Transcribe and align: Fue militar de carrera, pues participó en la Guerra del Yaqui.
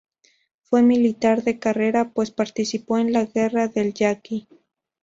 Fue 0.63 0.81
militar 0.81 1.43
de 1.43 1.59
carrera, 1.59 2.09
pues 2.09 2.31
participó 2.31 2.97
en 2.97 3.13
la 3.13 3.25
Guerra 3.27 3.67
del 3.67 3.93
Yaqui. 3.93 4.47